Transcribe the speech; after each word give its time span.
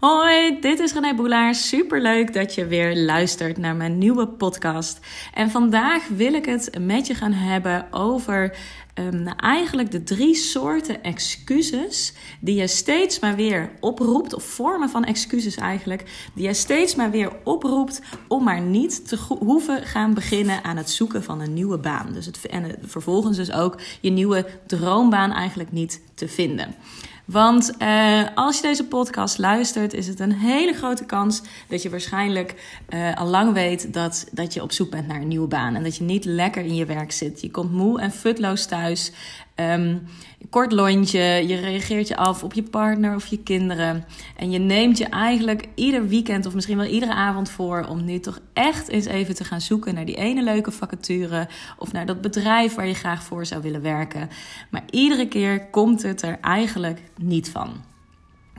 Hoi, 0.00 0.60
dit 0.60 0.80
is 0.80 0.92
René 0.92 1.14
Boelaar. 1.14 1.54
Superleuk 1.54 2.32
dat 2.32 2.54
je 2.54 2.66
weer 2.66 2.96
luistert 2.96 3.56
naar 3.58 3.76
mijn 3.76 3.98
nieuwe 3.98 4.28
podcast. 4.28 5.00
En 5.34 5.50
vandaag 5.50 6.08
wil 6.08 6.34
ik 6.34 6.44
het 6.44 6.70
met 6.80 7.06
je 7.06 7.14
gaan 7.14 7.32
hebben 7.32 7.92
over 7.92 8.56
um, 8.94 9.26
eigenlijk 9.26 9.90
de 9.90 10.02
drie 10.02 10.34
soorten 10.34 11.02
excuses 11.02 12.12
die 12.40 12.54
je 12.54 12.66
steeds 12.66 13.18
maar 13.18 13.36
weer 13.36 13.70
oproept, 13.80 14.34
of 14.34 14.42
vormen 14.44 14.88
van 14.88 15.04
excuses 15.04 15.56
eigenlijk, 15.56 16.30
die 16.34 16.46
je 16.46 16.54
steeds 16.54 16.94
maar 16.94 17.10
weer 17.10 17.32
oproept 17.44 18.02
om 18.28 18.44
maar 18.44 18.60
niet 18.60 19.08
te 19.08 19.18
hoeven 19.38 19.86
gaan 19.86 20.14
beginnen 20.14 20.64
aan 20.64 20.76
het 20.76 20.90
zoeken 20.90 21.22
van 21.22 21.40
een 21.40 21.54
nieuwe 21.54 21.78
baan. 21.78 22.12
Dus 22.12 22.26
het, 22.26 22.46
en 22.46 22.78
vervolgens 22.82 23.36
dus 23.36 23.52
ook 23.52 23.80
je 24.00 24.10
nieuwe 24.10 24.46
droombaan 24.66 25.32
eigenlijk 25.32 25.72
niet 25.72 26.02
te 26.14 26.28
vinden. 26.28 26.74
Want 27.24 27.72
uh, 27.78 28.22
als 28.34 28.56
je 28.56 28.62
deze 28.62 28.84
podcast 28.84 29.38
luistert, 29.38 29.94
is 29.94 30.06
het 30.06 30.20
een 30.20 30.32
hele 30.32 30.72
grote 30.72 31.04
kans 31.04 31.42
dat 31.68 31.82
je 31.82 31.90
waarschijnlijk 31.90 32.80
uh, 32.88 33.14
al 33.14 33.26
lang 33.26 33.52
weet 33.52 33.92
dat, 33.92 34.28
dat 34.32 34.54
je 34.54 34.62
op 34.62 34.72
zoek 34.72 34.90
bent 34.90 35.06
naar 35.06 35.20
een 35.20 35.28
nieuwe 35.28 35.48
baan. 35.48 35.74
En 35.74 35.82
dat 35.82 35.96
je 35.96 36.04
niet 36.04 36.24
lekker 36.24 36.64
in 36.64 36.74
je 36.74 36.86
werk 36.86 37.12
zit. 37.12 37.40
Je 37.40 37.50
komt 37.50 37.72
moe 37.72 38.00
en 38.00 38.12
futloos 38.12 38.66
thuis. 38.66 39.12
Um, 39.70 40.02
kort 40.50 40.72
lontje, 40.72 41.20
je 41.20 41.56
reageert 41.56 42.08
je 42.08 42.16
af 42.16 42.42
op 42.42 42.52
je 42.52 42.62
partner 42.62 43.14
of 43.14 43.26
je 43.26 43.38
kinderen. 43.38 44.04
En 44.36 44.50
je 44.50 44.58
neemt 44.58 44.98
je 44.98 45.04
eigenlijk 45.04 45.68
ieder 45.74 46.08
weekend 46.08 46.46
of 46.46 46.54
misschien 46.54 46.76
wel 46.76 46.86
iedere 46.86 47.14
avond 47.14 47.50
voor 47.50 47.86
om 47.88 48.04
nu 48.04 48.18
toch 48.18 48.38
echt 48.52 48.88
eens 48.88 49.06
even 49.06 49.34
te 49.34 49.44
gaan 49.44 49.60
zoeken 49.60 49.94
naar 49.94 50.04
die 50.04 50.16
ene 50.16 50.42
leuke 50.42 50.70
vacature 50.70 51.48
of 51.78 51.92
naar 51.92 52.06
dat 52.06 52.20
bedrijf 52.20 52.74
waar 52.74 52.86
je 52.86 52.94
graag 52.94 53.22
voor 53.22 53.46
zou 53.46 53.62
willen 53.62 53.82
werken. 53.82 54.28
Maar 54.70 54.82
iedere 54.90 55.28
keer 55.28 55.66
komt 55.70 56.02
het 56.02 56.22
er 56.22 56.38
eigenlijk 56.40 57.02
niet 57.16 57.50
van. 57.50 57.91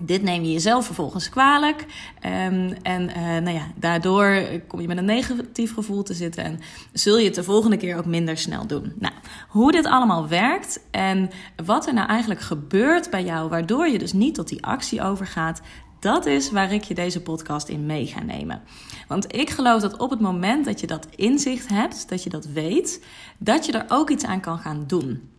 Dit 0.06 0.24
neem 0.24 0.44
je 0.44 0.52
jezelf 0.52 0.86
vervolgens 0.86 1.30
kwalijk. 1.30 1.86
Um, 2.26 2.74
en 2.82 3.10
uh, 3.10 3.16
nou 3.18 3.50
ja, 3.50 3.68
daardoor 3.76 4.46
kom 4.68 4.82
je 4.82 4.88
met 4.88 4.98
een 4.98 5.06
negatief 5.06 5.74
gevoel 5.74 6.04
te 6.04 6.14
zitten. 6.14 6.44
En 6.44 6.60
zul 6.94 7.18
je 7.18 7.26
het 7.26 7.36
de 7.36 7.44
volgende 7.44 7.78
keer 7.78 7.98
ook 7.98 8.06
minder 8.06 8.38
snel 8.38 8.68
doen. 8.68 8.94
Nou, 9.00 9.14
hoe 9.48 9.72
dit 9.72 9.86
allemaal 9.86 10.28
werkt 10.28 10.80
en 10.92 11.30
wat 11.66 11.88
er 11.88 11.94
nou 11.94 12.08
eigenlijk 12.08 12.42
gebeurt 12.42 13.10
bij 13.10 13.24
jou, 13.24 13.50
waardoor 13.50 13.88
je 13.88 14.00
dus 14.00 14.14
niet 14.14 14.36
tot 14.36 14.48
die 14.48 14.66
actie 14.66 15.02
overgaat. 15.02 15.62
Dat 16.00 16.26
is 16.26 16.52
waar 16.52 16.74
ik 16.74 16.84
je 16.84 16.94
deze 16.94 17.22
podcast 17.22 17.68
in 17.68 17.86
mee 17.86 18.06
ga 18.06 18.24
nemen. 18.24 18.62
Want 19.08 19.36
ik 19.36 19.50
geloof 19.50 19.82
dat 19.82 19.98
op 19.98 20.10
het 20.10 20.20
moment 20.20 20.66
dat 20.66 20.80
je 20.80 20.88
dat 20.88 21.08
inzicht 21.16 21.68
hebt, 21.70 22.10
dat 22.10 22.24
je 22.24 22.30
dat 22.30 22.46
weet, 22.46 23.06
dat 23.38 23.66
je 23.66 23.72
er 23.72 23.86
ook 23.88 24.10
iets 24.10 24.26
aan 24.26 24.42
kan 24.42 24.58
gaan 24.58 24.84
doen. 24.88 25.33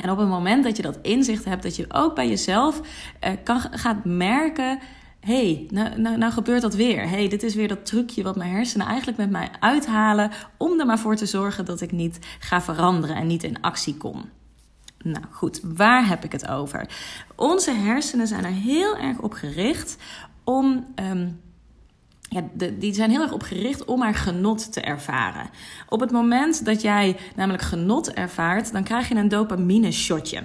En 0.00 0.10
op 0.10 0.18
het 0.18 0.28
moment 0.28 0.64
dat 0.64 0.76
je 0.76 0.82
dat 0.82 0.98
inzicht 1.02 1.44
hebt, 1.44 1.62
dat 1.62 1.76
je 1.76 1.84
ook 1.88 2.14
bij 2.14 2.28
jezelf 2.28 2.80
uh, 2.80 3.30
kan, 3.44 3.60
gaat 3.60 4.04
merken: 4.04 4.78
hey, 5.20 5.66
nou, 5.70 6.00
nou, 6.00 6.16
nou, 6.16 6.32
gebeurt 6.32 6.62
dat 6.62 6.74
weer. 6.74 7.08
hey, 7.08 7.28
dit 7.28 7.42
is 7.42 7.54
weer 7.54 7.68
dat 7.68 7.86
trucje 7.86 8.22
wat 8.22 8.36
mijn 8.36 8.50
hersenen 8.50 8.86
eigenlijk 8.86 9.18
met 9.18 9.30
mij 9.30 9.48
uithalen. 9.60 10.30
om 10.56 10.80
er 10.80 10.86
maar 10.86 10.98
voor 10.98 11.16
te 11.16 11.26
zorgen 11.26 11.64
dat 11.64 11.80
ik 11.80 11.92
niet 11.92 12.18
ga 12.38 12.62
veranderen 12.62 13.16
en 13.16 13.26
niet 13.26 13.42
in 13.42 13.60
actie 13.60 13.96
kom. 13.96 14.30
Nou 15.02 15.24
goed, 15.30 15.60
waar 15.62 16.06
heb 16.06 16.24
ik 16.24 16.32
het 16.32 16.48
over? 16.48 16.88
Onze 17.36 17.70
hersenen 17.70 18.26
zijn 18.26 18.44
er 18.44 18.50
heel 18.50 18.96
erg 18.96 19.18
op 19.18 19.32
gericht 19.32 19.96
om. 20.44 20.86
Um, 21.10 21.40
ja, 22.32 22.68
die 22.78 22.94
zijn 22.94 23.10
heel 23.10 23.22
erg 23.22 23.32
op 23.32 23.42
gericht 23.42 23.84
om 23.84 23.98
maar 23.98 24.14
genot 24.14 24.72
te 24.72 24.80
ervaren. 24.80 25.50
Op 25.88 26.00
het 26.00 26.10
moment 26.10 26.64
dat 26.64 26.82
jij 26.82 27.16
namelijk 27.36 27.62
genot 27.62 28.12
ervaart, 28.12 28.72
dan 28.72 28.84
krijg 28.84 29.08
je 29.08 29.14
een 29.14 29.28
dopamine 29.28 29.92
shotje. 29.92 30.44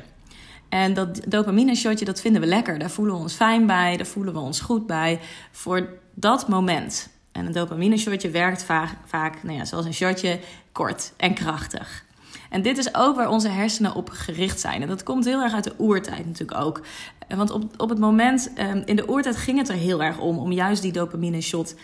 En 0.69 0.93
dat 0.93 1.21
dopamine 1.27 1.75
shotje, 1.75 2.05
dat 2.05 2.21
vinden 2.21 2.41
we 2.41 2.47
lekker. 2.47 2.79
Daar 2.79 2.89
voelen 2.89 3.15
we 3.15 3.21
ons 3.21 3.33
fijn 3.33 3.65
bij, 3.65 3.97
daar 3.97 4.05
voelen 4.05 4.33
we 4.33 4.39
ons 4.39 4.59
goed 4.59 4.87
bij 4.87 5.19
voor 5.51 5.89
dat 6.13 6.47
moment. 6.47 7.09
En 7.31 7.45
een 7.45 7.51
dopamine 7.51 7.97
shotje 7.97 8.29
werkt 8.29 8.63
vaak, 8.63 8.89
vaak 9.05 9.43
nou 9.43 9.57
ja, 9.57 9.65
zoals 9.65 9.85
een 9.85 9.93
shotje, 9.93 10.39
kort 10.71 11.13
en 11.17 11.33
krachtig. 11.33 12.05
En 12.49 12.61
dit 12.61 12.77
is 12.77 12.95
ook 12.95 13.15
waar 13.15 13.29
onze 13.29 13.49
hersenen 13.49 13.95
op 13.95 14.09
gericht 14.09 14.59
zijn. 14.59 14.81
En 14.81 14.87
dat 14.87 15.03
komt 15.03 15.25
heel 15.25 15.41
erg 15.41 15.53
uit 15.53 15.63
de 15.63 15.75
oertijd 15.77 16.25
natuurlijk 16.25 16.59
ook. 16.59 16.81
Want 17.27 17.51
op, 17.51 17.63
op 17.77 17.89
het 17.89 17.99
moment, 17.99 18.51
ehm, 18.55 18.81
in 18.85 18.95
de 18.95 19.09
oertijd 19.09 19.35
ging 19.35 19.57
het 19.57 19.69
er 19.69 19.75
heel 19.75 20.03
erg 20.03 20.19
om, 20.19 20.37
om 20.37 20.51
juist 20.51 20.81
die 20.81 20.91
dopamine 20.91 21.41
shot 21.41 21.75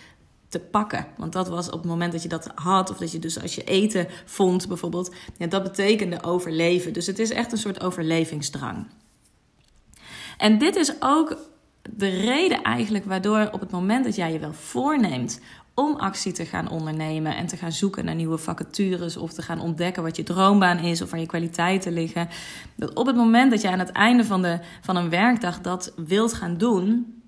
te 0.50 0.60
pakken. 0.60 1.08
Want 1.18 1.34
dat 1.34 1.48
was 1.48 1.68
op 1.68 1.80
het 1.80 1.90
moment 1.90 2.12
dat 2.12 2.24
je 2.24 2.30
dat 2.30 2.52
had, 2.56 2.90
of 2.90 2.98
dat 2.98 3.12
je 3.12 3.20
dus 3.20 3.42
als 3.42 3.56
je 3.56 3.64
eten 3.64 4.08
vond 4.26 4.68
bijvoorbeeld, 4.68 5.14
ja, 5.38 5.48
dat 5.48 5.64
betekende 5.64 6.24
overleven. 6.24 6.94
Dus 6.94 7.08
het 7.08 7.20
is 7.20 7.30
echt 7.30 7.52
een 7.52 7.58
soort 7.58 7.84
overlevingsdrang. 7.84 8.88
En 10.38 10.58
dit 10.58 10.76
is 10.76 10.94
ook 11.00 11.38
de 11.90 12.10
reden 12.10 12.62
eigenlijk 12.62 13.06
waardoor 13.06 13.50
op 13.52 13.60
het 13.60 13.72
moment 13.72 14.04
dat 14.04 14.16
jij 14.16 14.32
je 14.32 14.40
wel 14.40 14.54
voorneemt 14.54 15.40
om 15.74 15.96
actie 15.96 16.32
te 16.32 16.46
gaan 16.46 16.70
ondernemen 16.70 17.36
en 17.36 17.48
te 17.48 17.58
gaan 17.58 17.72
zoeken 17.72 18.06
naar 18.06 18.16
nieuwe 18.16 18.38
vacatures 18.38 19.18
of 19.18 19.34
te 19.34 19.42
gaan 19.42 19.60
ontdekken 19.60 20.04
wat 20.04 20.16
je 20.16 20.24
droombaan 20.24 20.78
is 20.80 21.02
of 21.02 21.12
waar 21.12 21.20
je 21.20 21.26
kwaliteiten 21.26 21.94
liggen. 21.94 22.30
Dat 22.76 22.94
op 22.94 23.06
het 23.06 23.16
moment 23.16 23.52
dat 23.52 23.62
je 23.62 23.70
aan 23.70 23.80
het 23.80 23.92
einde 23.92 24.26
van, 24.26 24.42
de, 24.42 24.60
van 24.82 24.96
een 24.96 25.10
werkdag 25.10 25.62
dat 25.62 25.94
wilt 25.96 26.34
gaan 26.34 26.58
doen, 26.58 27.22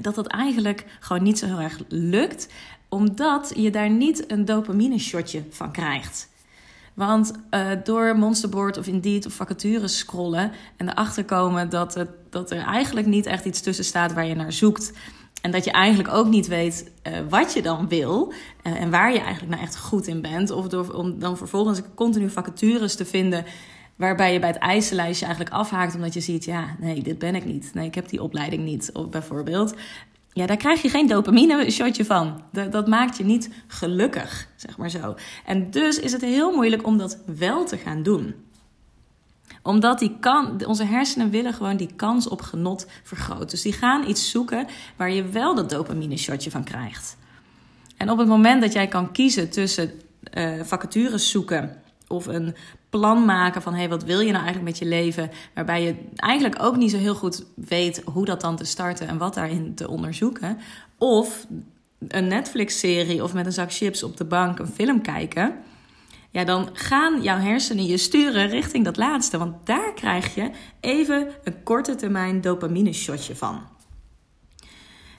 dat 0.00 0.14
dat 0.14 0.26
eigenlijk 0.26 0.84
gewoon 1.00 1.22
niet 1.22 1.38
zo 1.38 1.46
heel 1.46 1.60
erg 1.60 1.78
lukt, 1.88 2.48
omdat 2.88 3.52
je 3.56 3.70
daar 3.70 3.90
niet 3.90 4.30
een 4.30 4.44
dopamine 4.44 4.98
shotje 4.98 5.42
van 5.50 5.72
krijgt. 5.72 6.32
Want 6.94 7.32
uh, 7.50 7.70
door 7.84 8.16
Monsterboard 8.18 8.76
of 8.76 8.86
Indeed 8.86 9.26
of 9.26 9.32
vacatures 9.32 9.98
scrollen 9.98 10.52
en 10.76 10.88
erachter 10.88 11.24
komen 11.24 11.68
dat, 11.68 11.94
het, 11.94 12.08
dat 12.30 12.50
er 12.50 12.62
eigenlijk 12.62 13.06
niet 13.06 13.26
echt 13.26 13.44
iets 13.44 13.60
tussen 13.60 13.84
staat 13.84 14.12
waar 14.12 14.26
je 14.26 14.34
naar 14.34 14.52
zoekt. 14.52 14.92
En 15.44 15.50
dat 15.50 15.64
je 15.64 15.70
eigenlijk 15.70 16.14
ook 16.14 16.28
niet 16.28 16.46
weet 16.46 16.90
uh, 17.06 17.12
wat 17.28 17.52
je 17.52 17.62
dan 17.62 17.88
wil 17.88 18.32
uh, 18.66 18.80
en 18.80 18.90
waar 18.90 19.12
je 19.12 19.18
eigenlijk 19.18 19.50
nou 19.50 19.62
echt 19.62 19.78
goed 19.78 20.06
in 20.06 20.20
bent. 20.20 20.50
Of 20.50 20.68
door, 20.68 20.94
om 20.94 21.18
dan 21.18 21.36
vervolgens 21.36 21.80
continu 21.94 22.30
vacatures 22.30 22.94
te 22.94 23.04
vinden 23.04 23.44
waarbij 23.96 24.32
je 24.32 24.38
bij 24.38 24.48
het 24.48 24.58
eisenlijstje 24.58 25.26
eigenlijk 25.26 25.54
afhaakt 25.54 25.94
omdat 25.94 26.14
je 26.14 26.20
ziet, 26.20 26.44
ja, 26.44 26.76
nee, 26.78 27.02
dit 27.02 27.18
ben 27.18 27.34
ik 27.34 27.44
niet. 27.44 27.70
Nee, 27.74 27.86
ik 27.86 27.94
heb 27.94 28.08
die 28.08 28.22
opleiding 28.22 28.64
niet, 28.64 28.92
bijvoorbeeld. 29.10 29.74
Ja, 30.32 30.46
daar 30.46 30.56
krijg 30.56 30.82
je 30.82 30.88
geen 30.88 31.06
dopamine 31.06 31.70
shotje 31.70 32.04
van. 32.04 32.42
Dat, 32.52 32.72
dat 32.72 32.88
maakt 32.88 33.16
je 33.16 33.24
niet 33.24 33.50
gelukkig, 33.66 34.48
zeg 34.56 34.76
maar 34.76 34.90
zo. 34.90 35.14
En 35.44 35.70
dus 35.70 36.00
is 36.00 36.12
het 36.12 36.20
heel 36.20 36.54
moeilijk 36.54 36.86
om 36.86 36.98
dat 36.98 37.18
wel 37.26 37.64
te 37.64 37.76
gaan 37.76 38.02
doen 38.02 38.34
omdat 39.62 39.98
die 39.98 40.16
kan, 40.20 40.66
onze 40.66 40.84
hersenen 40.84 41.30
willen 41.30 41.54
gewoon 41.54 41.76
die 41.76 41.90
kans 41.96 42.28
op 42.28 42.42
genot 42.42 42.86
vergroten. 43.02 43.48
Dus 43.48 43.62
die 43.62 43.72
gaan 43.72 44.08
iets 44.08 44.30
zoeken 44.30 44.66
waar 44.96 45.10
je 45.10 45.28
wel 45.28 45.54
dat 45.54 45.70
dopamine 45.70 46.16
shotje 46.16 46.50
van 46.50 46.64
krijgt. 46.64 47.16
En 47.96 48.10
op 48.10 48.18
het 48.18 48.28
moment 48.28 48.62
dat 48.62 48.72
jij 48.72 48.88
kan 48.88 49.12
kiezen 49.12 49.50
tussen 49.50 49.90
uh, 50.34 50.62
vacatures 50.62 51.30
zoeken 51.30 51.82
of 52.08 52.26
een 52.26 52.54
plan 52.88 53.24
maken 53.24 53.62
van 53.62 53.74
hey, 53.74 53.88
wat 53.88 54.04
wil 54.04 54.20
je 54.20 54.32
nou 54.32 54.44
eigenlijk 54.44 54.64
met 54.64 54.78
je 54.78 54.84
leven, 54.84 55.30
waarbij 55.54 55.82
je 55.82 55.94
eigenlijk 56.16 56.62
ook 56.62 56.76
niet 56.76 56.90
zo 56.90 56.96
heel 56.96 57.14
goed 57.14 57.44
weet 57.54 58.02
hoe 58.04 58.24
dat 58.24 58.40
dan 58.40 58.56
te 58.56 58.64
starten 58.64 59.08
en 59.08 59.18
wat 59.18 59.34
daarin 59.34 59.74
te 59.74 59.88
onderzoeken, 59.88 60.58
of 60.98 61.46
een 62.08 62.26
Netflix-serie 62.26 63.22
of 63.22 63.34
met 63.34 63.46
een 63.46 63.52
zak 63.52 63.72
chips 63.72 64.02
op 64.02 64.16
de 64.16 64.24
bank 64.24 64.58
een 64.58 64.66
film 64.66 65.02
kijken, 65.02 65.54
ja, 66.34 66.44
dan 66.44 66.68
gaan 66.72 67.22
jouw 67.22 67.38
hersenen 67.38 67.86
je 67.86 67.96
sturen 67.96 68.48
richting 68.48 68.84
dat 68.84 68.96
laatste, 68.96 69.38
want 69.38 69.66
daar 69.66 69.92
krijg 69.92 70.34
je 70.34 70.50
even 70.80 71.28
een 71.44 71.62
korte 71.62 71.94
termijn 71.94 72.40
dopamine 72.40 72.92
shotje 72.92 73.36
van. 73.36 73.62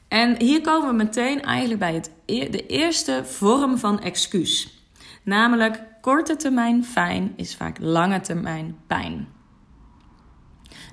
En 0.07 0.39
hier 0.41 0.61
komen 0.61 0.89
we 0.89 0.95
meteen 0.95 1.41
eigenlijk 1.41 1.79
bij 1.79 1.93
het, 1.93 2.11
e-, 2.25 2.49
de 2.49 2.65
eerste 2.65 3.21
vorm 3.25 3.77
van 3.77 4.01
excuus. 4.01 4.83
Namelijk 5.23 5.83
korte 6.01 6.35
termijn 6.35 6.83
fijn 6.85 7.33
is 7.35 7.55
vaak 7.55 7.77
lange 7.79 8.21
termijn 8.21 8.77
pijn. 8.87 9.27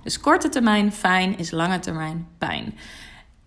Dus 0.03 0.21
korte 0.21 0.49
termijn 0.49 0.93
fijn 0.93 1.39
is 1.39 1.51
lange 1.51 1.79
termijn 1.79 2.29
pijn. 2.39 2.75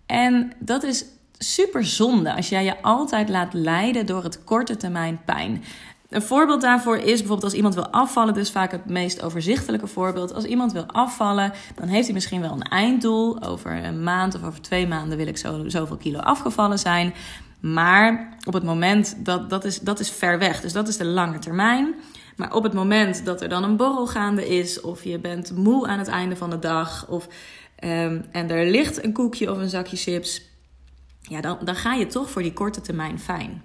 En 0.06 0.52
dat 0.58 0.82
is 0.82 1.04
super 1.38 1.84
zonde 1.84 2.34
als 2.34 2.48
jij 2.48 2.64
je 2.64 2.82
altijd 2.82 3.28
laat 3.28 3.52
leiden 3.52 4.06
door 4.06 4.22
het 4.22 4.44
korte 4.44 4.76
termijn 4.76 5.20
pijn. 5.24 5.64
Een 6.08 6.22
voorbeeld 6.22 6.60
daarvoor 6.60 6.96
is 6.96 7.18
bijvoorbeeld 7.18 7.44
als 7.44 7.54
iemand 7.54 7.74
wil 7.74 7.88
afvallen, 7.88 8.34
dus 8.34 8.50
vaak 8.50 8.70
het 8.70 8.86
meest 8.86 9.22
overzichtelijke 9.22 9.86
voorbeeld. 9.86 10.34
Als 10.34 10.44
iemand 10.44 10.72
wil 10.72 10.86
afvallen, 10.86 11.52
dan 11.74 11.88
heeft 11.88 12.04
hij 12.04 12.14
misschien 12.14 12.40
wel 12.40 12.52
een 12.52 12.62
einddoel. 12.62 13.42
Over 13.42 13.84
een 13.84 14.02
maand 14.02 14.34
of 14.34 14.44
over 14.44 14.60
twee 14.60 14.86
maanden 14.86 15.16
wil 15.16 15.26
ik 15.26 15.36
zo, 15.36 15.68
zoveel 15.68 15.96
kilo 15.96 16.18
afgevallen 16.18 16.78
zijn. 16.78 17.14
Maar 17.60 18.36
op 18.44 18.52
het 18.52 18.62
moment 18.62 19.16
dat 19.24 19.50
dat 19.50 19.64
is, 19.64 19.80
dat 19.80 20.00
is 20.00 20.10
ver 20.10 20.38
weg, 20.38 20.60
dus 20.60 20.72
dat 20.72 20.88
is 20.88 20.96
de 20.96 21.04
lange 21.04 21.38
termijn. 21.38 21.94
Maar 22.36 22.54
op 22.54 22.62
het 22.62 22.72
moment 22.72 23.24
dat 23.24 23.42
er 23.42 23.48
dan 23.48 23.64
een 23.64 23.76
borrel 23.76 24.06
gaande 24.06 24.48
is, 24.48 24.80
of 24.80 25.04
je 25.04 25.18
bent 25.18 25.56
moe 25.56 25.86
aan 25.86 25.98
het 25.98 26.08
einde 26.08 26.36
van 26.36 26.50
de 26.50 26.58
dag, 26.58 27.06
of, 27.08 27.26
um, 27.84 28.24
en 28.32 28.50
er 28.50 28.70
ligt 28.70 29.04
een 29.04 29.12
koekje 29.12 29.50
of 29.50 29.58
een 29.58 29.68
zakje 29.68 29.96
chips, 29.96 30.42
ja, 31.20 31.40
dan, 31.40 31.58
dan 31.64 31.74
ga 31.74 31.94
je 31.94 32.06
toch 32.06 32.30
voor 32.30 32.42
die 32.42 32.52
korte 32.52 32.80
termijn 32.80 33.18
fijn. 33.18 33.62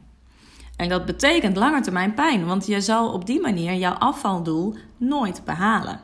En 0.81 0.89
dat 0.89 1.05
betekent 1.05 1.57
lange 1.57 1.81
termijn 1.81 2.13
pijn, 2.13 2.45
want 2.45 2.65
je 2.65 2.81
zal 2.81 3.13
op 3.13 3.25
die 3.25 3.41
manier 3.41 3.73
jouw 3.73 3.93
afvaldoel 3.93 4.75
nooit 4.97 5.41
behalen. 5.45 5.99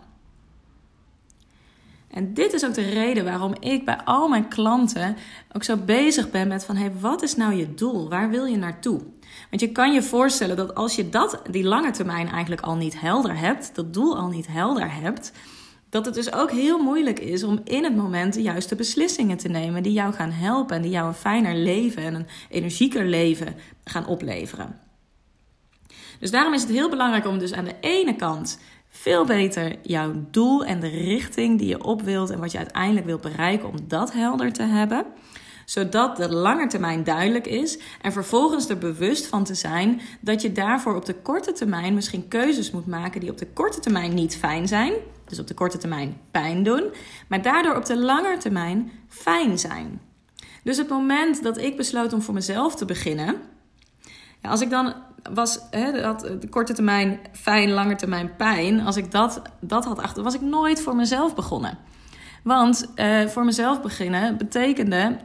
En 2.07 2.33
dit 2.33 2.53
is 2.53 2.65
ook 2.65 2.73
de 2.73 2.89
reden 2.89 3.23
waarom 3.23 3.53
ik 3.59 3.85
bij 3.85 3.97
al 4.03 4.27
mijn 4.27 4.47
klanten 4.47 5.15
ook 5.51 5.63
zo 5.63 5.77
bezig 5.77 6.29
ben 6.29 6.47
met 6.47 6.65
van 6.65 6.75
hey, 6.75 6.91
wat 6.99 7.21
is 7.21 7.35
nou 7.35 7.53
je 7.53 7.73
doel? 7.73 8.09
Waar 8.09 8.29
wil 8.29 8.45
je 8.45 8.57
naartoe? 8.57 9.01
Want 9.49 9.61
je 9.61 9.71
kan 9.71 9.93
je 9.93 10.03
voorstellen 10.03 10.55
dat 10.55 10.75
als 10.75 10.95
je 10.95 11.09
dat, 11.09 11.41
die 11.51 11.63
lange 11.63 11.91
termijn 11.91 12.29
eigenlijk 12.29 12.61
al 12.61 12.75
niet 12.75 12.99
helder 12.99 13.37
hebt, 13.37 13.75
dat 13.75 13.93
doel 13.93 14.17
al 14.17 14.27
niet 14.27 14.47
helder 14.47 14.93
hebt, 14.93 15.31
dat 15.89 16.05
het 16.05 16.13
dus 16.13 16.33
ook 16.33 16.51
heel 16.51 16.83
moeilijk 16.83 17.19
is 17.19 17.43
om 17.43 17.61
in 17.63 17.83
het 17.83 17.95
moment 17.95 18.33
de 18.33 18.41
juiste 18.41 18.75
beslissingen 18.75 19.37
te 19.37 19.47
nemen 19.47 19.83
die 19.83 19.93
jou 19.93 20.13
gaan 20.13 20.31
helpen 20.31 20.75
en 20.75 20.81
die 20.81 20.91
jou 20.91 21.07
een 21.07 21.13
fijner 21.13 21.55
leven 21.55 22.03
en 22.03 22.13
een 22.13 22.27
energieker 22.49 23.05
leven 23.05 23.55
gaan 23.83 24.07
opleveren. 24.07 24.79
Dus 26.19 26.31
daarom 26.31 26.53
is 26.53 26.61
het 26.61 26.71
heel 26.71 26.89
belangrijk 26.89 27.27
om 27.27 27.39
dus 27.39 27.53
aan 27.53 27.65
de 27.65 27.75
ene 27.81 28.15
kant 28.15 28.59
veel 28.89 29.25
beter 29.25 29.75
jouw 29.81 30.13
doel 30.31 30.65
en 30.65 30.79
de 30.79 30.87
richting 30.87 31.59
die 31.59 31.67
je 31.67 31.83
op 31.83 32.01
wilt 32.01 32.29
en 32.29 32.39
wat 32.39 32.51
je 32.51 32.57
uiteindelijk 32.57 33.05
wilt 33.05 33.21
bereiken, 33.21 33.69
om 33.69 33.75
dat 33.87 34.13
helder 34.13 34.53
te 34.53 34.63
hebben. 34.63 35.05
Zodat 35.65 36.17
de 36.17 36.29
lange 36.29 36.67
termijn 36.67 37.03
duidelijk 37.03 37.47
is 37.47 37.79
en 38.01 38.11
vervolgens 38.11 38.69
er 38.69 38.77
bewust 38.77 39.27
van 39.27 39.43
te 39.43 39.55
zijn 39.55 40.01
dat 40.21 40.41
je 40.41 40.51
daarvoor 40.51 40.95
op 40.95 41.05
de 41.05 41.13
korte 41.13 41.51
termijn 41.51 41.93
misschien 41.93 42.27
keuzes 42.27 42.71
moet 42.71 42.87
maken 42.87 43.19
die 43.19 43.31
op 43.31 43.37
de 43.37 43.47
korte 43.47 43.79
termijn 43.79 44.13
niet 44.13 44.37
fijn 44.37 44.67
zijn. 44.67 44.93
Dus 45.27 45.39
op 45.39 45.47
de 45.47 45.53
korte 45.53 45.77
termijn 45.77 46.17
pijn 46.31 46.63
doen, 46.63 46.83
maar 47.27 47.41
daardoor 47.41 47.75
op 47.75 47.85
de 47.85 47.97
lange 47.97 48.37
termijn 48.37 48.91
fijn 49.07 49.59
zijn. 49.59 50.01
Dus 50.63 50.77
het 50.77 50.89
moment 50.89 51.43
dat 51.43 51.57
ik 51.57 51.77
besloot 51.77 52.13
om 52.13 52.21
voor 52.21 52.33
mezelf 52.33 52.75
te 52.75 52.85
beginnen, 52.85 53.35
als 54.41 54.61
ik 54.61 54.69
dan 54.69 54.93
was 55.33 55.59
hè, 55.71 55.91
de 56.39 56.47
korte 56.49 56.73
termijn 56.73 57.19
fijn, 57.31 57.71
lange 57.71 57.95
termijn 57.95 58.35
pijn. 58.35 58.81
Als 58.81 58.97
ik 58.97 59.11
dat, 59.11 59.41
dat 59.59 59.85
had 59.85 59.99
achter, 59.99 60.23
was 60.23 60.33
ik 60.33 60.41
nooit 60.41 60.81
voor 60.81 60.95
mezelf 60.95 61.35
begonnen. 61.35 61.77
Want 62.43 62.91
uh, 62.95 63.27
voor 63.27 63.45
mezelf 63.45 63.81
beginnen 63.81 64.37
betekende 64.37 65.17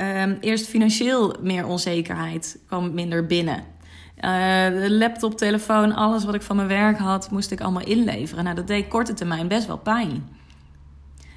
uh, 0.00 0.24
eerst 0.40 0.66
financieel 0.66 1.36
meer 1.40 1.66
onzekerheid, 1.66 2.58
kwam 2.66 2.94
minder 2.94 3.26
binnen. 3.26 3.64
De 4.14 4.86
laptop, 4.90 5.36
telefoon, 5.36 5.94
alles 5.94 6.24
wat 6.24 6.34
ik 6.34 6.42
van 6.42 6.56
mijn 6.56 6.68
werk 6.68 6.98
had, 6.98 7.30
moest 7.30 7.50
ik 7.50 7.60
allemaal 7.60 7.86
inleveren. 7.86 8.44
Nou, 8.44 8.56
dat 8.56 8.66
deed 8.66 8.88
korte 8.88 9.14
termijn 9.14 9.48
best 9.48 9.66
wel 9.66 9.78
pijn. 9.78 10.28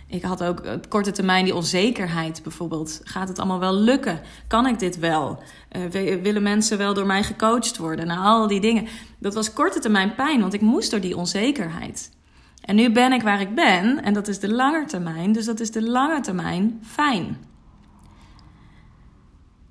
Ik 0.07 0.23
had 0.23 0.43
ook 0.43 0.65
op 0.65 0.89
korte 0.89 1.11
termijn 1.11 1.43
die 1.43 1.55
onzekerheid 1.55 2.43
bijvoorbeeld. 2.43 3.01
Gaat 3.03 3.27
het 3.27 3.39
allemaal 3.39 3.59
wel 3.59 3.73
lukken? 3.73 4.21
Kan 4.47 4.67
ik 4.67 4.79
dit 4.79 4.99
wel? 4.99 5.43
Uh, 5.71 6.21
willen 6.21 6.43
mensen 6.43 6.77
wel 6.77 6.93
door 6.93 7.05
mij 7.05 7.23
gecoacht 7.23 7.77
worden? 7.77 8.07
Nou, 8.07 8.19
al 8.19 8.47
die 8.47 8.59
dingen. 8.59 8.87
Dat 9.19 9.33
was 9.33 9.53
korte 9.53 9.79
termijn 9.79 10.15
pijn, 10.15 10.41
want 10.41 10.53
ik 10.53 10.61
moest 10.61 10.91
door 10.91 10.99
die 10.99 11.17
onzekerheid. 11.17 12.11
En 12.61 12.75
nu 12.75 12.91
ben 12.91 13.13
ik 13.13 13.21
waar 13.21 13.41
ik 13.41 13.55
ben 13.55 14.03
en 14.03 14.13
dat 14.13 14.27
is 14.27 14.39
de 14.39 14.53
lange 14.53 14.85
termijn. 14.85 15.31
Dus 15.31 15.45
dat 15.45 15.59
is 15.59 15.71
de 15.71 15.81
lange 15.81 16.19
termijn 16.21 16.79
fijn. 16.83 17.37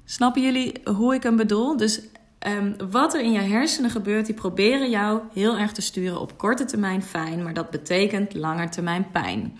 Snappen 0.04 0.42
jullie 0.42 0.80
hoe 0.84 1.14
ik 1.14 1.22
hem 1.22 1.36
bedoel? 1.36 1.76
Dus 1.76 2.00
um, 2.46 2.90
wat 2.90 3.14
er 3.14 3.20
in 3.20 3.32
je 3.32 3.40
hersenen 3.40 3.90
gebeurt, 3.90 4.26
die 4.26 4.34
proberen 4.34 4.90
jou 4.90 5.20
heel 5.32 5.58
erg 5.58 5.72
te 5.72 5.82
sturen 5.82 6.20
op 6.20 6.38
korte 6.38 6.64
termijn 6.64 7.02
fijn, 7.02 7.42
maar 7.42 7.54
dat 7.54 7.70
betekent 7.70 8.34
lange 8.34 8.68
termijn 8.68 9.10
pijn. 9.12 9.58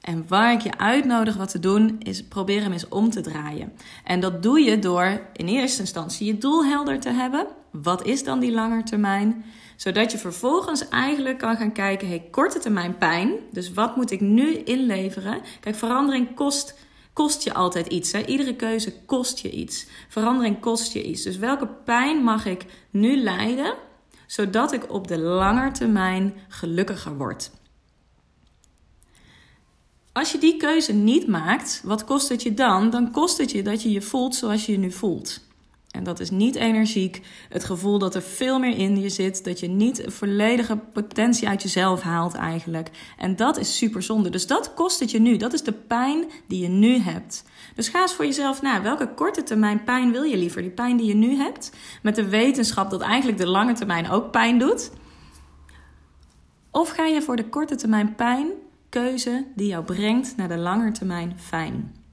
En 0.00 0.24
waar 0.28 0.52
ik 0.52 0.60
je 0.60 0.78
uitnodig 0.78 1.36
wat 1.36 1.50
te 1.50 1.60
doen, 1.60 1.96
is 1.98 2.24
proberen 2.24 2.62
hem 2.62 2.72
eens 2.72 2.88
om 2.88 3.10
te 3.10 3.20
draaien. 3.20 3.72
En 4.04 4.20
dat 4.20 4.42
doe 4.42 4.60
je 4.60 4.78
door 4.78 5.20
in 5.32 5.46
eerste 5.46 5.80
instantie 5.80 6.26
je 6.26 6.38
doel 6.38 6.64
helder 6.64 7.00
te 7.00 7.10
hebben. 7.10 7.46
Wat 7.70 8.06
is 8.06 8.24
dan 8.24 8.40
die 8.40 8.52
lange 8.52 8.82
termijn? 8.82 9.44
Zodat 9.76 10.12
je 10.12 10.18
vervolgens 10.18 10.88
eigenlijk 10.88 11.38
kan 11.38 11.56
gaan 11.56 11.72
kijken, 11.72 12.08
hey, 12.08 12.28
korte 12.30 12.58
termijn 12.58 12.98
pijn. 12.98 13.32
Dus 13.52 13.72
wat 13.72 13.96
moet 13.96 14.10
ik 14.10 14.20
nu 14.20 14.54
inleveren? 14.54 15.40
Kijk, 15.60 15.76
verandering 15.76 16.34
kost, 16.34 16.78
kost 17.14 17.42
je 17.42 17.54
altijd 17.54 17.86
iets. 17.86 18.12
Hè? 18.12 18.24
Iedere 18.26 18.56
keuze 18.56 18.92
kost 19.06 19.38
je 19.38 19.50
iets. 19.50 19.86
Verandering 20.08 20.60
kost 20.60 20.92
je 20.92 21.02
iets. 21.02 21.22
Dus 21.22 21.36
welke 21.36 21.66
pijn 21.66 22.16
mag 22.22 22.46
ik 22.46 22.64
nu 22.90 23.16
lijden, 23.16 23.74
zodat 24.26 24.72
ik 24.72 24.92
op 24.92 25.08
de 25.08 25.18
lange 25.18 25.70
termijn 25.70 26.34
gelukkiger 26.48 27.16
word? 27.16 27.50
Als 30.12 30.32
je 30.32 30.38
die 30.38 30.56
keuze 30.56 30.92
niet 30.92 31.26
maakt, 31.26 31.80
wat 31.84 32.04
kost 32.04 32.28
het 32.28 32.42
je 32.42 32.54
dan? 32.54 32.90
Dan 32.90 33.10
kost 33.10 33.38
het 33.38 33.50
je 33.50 33.62
dat 33.62 33.82
je 33.82 33.90
je 33.90 34.02
voelt 34.02 34.34
zoals 34.34 34.66
je 34.66 34.72
je 34.72 34.78
nu 34.78 34.92
voelt. 34.92 35.40
En 35.94 36.04
dat 36.04 36.20
is 36.20 36.30
niet 36.30 36.54
energiek. 36.54 37.20
Het 37.48 37.64
gevoel 37.64 37.98
dat 37.98 38.14
er 38.14 38.22
veel 38.22 38.58
meer 38.58 38.76
in 38.78 39.00
je 39.00 39.08
zit. 39.08 39.44
Dat 39.44 39.60
je 39.60 39.68
niet 39.68 40.04
volledige 40.06 40.76
potentie 40.76 41.48
uit 41.48 41.62
jezelf 41.62 42.02
haalt 42.02 42.34
eigenlijk. 42.34 42.90
En 43.18 43.36
dat 43.36 43.58
is 43.58 43.76
super 43.76 44.02
zonde. 44.02 44.30
Dus 44.30 44.46
dat 44.46 44.74
kost 44.74 45.00
het 45.00 45.10
je 45.10 45.20
nu. 45.20 45.36
Dat 45.36 45.52
is 45.52 45.62
de 45.62 45.72
pijn 45.72 46.24
die 46.48 46.62
je 46.62 46.68
nu 46.68 46.98
hebt. 46.98 47.44
Dus 47.74 47.88
ga 47.88 48.00
eens 48.00 48.14
voor 48.14 48.24
jezelf 48.24 48.62
na. 48.62 48.82
Welke 48.82 49.14
korte 49.14 49.42
termijn 49.42 49.84
pijn 49.84 50.12
wil 50.12 50.22
je 50.22 50.36
liever? 50.36 50.62
Die 50.62 50.70
pijn 50.70 50.96
die 50.96 51.06
je 51.06 51.14
nu 51.14 51.36
hebt. 51.36 51.72
Met 52.02 52.14
de 52.14 52.28
wetenschap 52.28 52.90
dat 52.90 53.00
eigenlijk 53.00 53.38
de 53.38 53.48
lange 53.48 53.72
termijn 53.72 54.10
ook 54.10 54.30
pijn 54.30 54.58
doet. 54.58 54.90
Of 56.70 56.88
ga 56.88 57.04
je 57.04 57.22
voor 57.22 57.36
de 57.36 57.48
korte 57.48 57.74
termijn 57.74 58.14
pijn 58.14 58.46
keuze 58.88 59.44
die 59.54 59.66
jou 59.66 59.84
brengt 59.84 60.36
naar 60.36 60.48
de 60.48 60.56
langetermijn 60.56 61.38
fijn. 61.38 62.03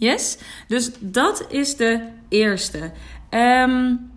Yes? 0.00 0.38
Dus 0.68 0.90
dat 1.00 1.46
is 1.48 1.76
de 1.76 2.00
eerste. 2.28 2.90
Um, 3.30 4.10